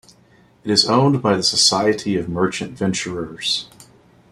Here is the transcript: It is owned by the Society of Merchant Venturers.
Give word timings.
It 0.63 0.71
is 0.71 0.89
owned 0.89 1.21
by 1.21 1.35
the 1.35 1.43
Society 1.43 2.15
of 2.17 2.27
Merchant 2.27 2.75
Venturers. 2.75 3.69